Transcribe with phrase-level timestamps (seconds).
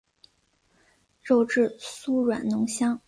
[1.21, 2.99] 肉质酥软浓香。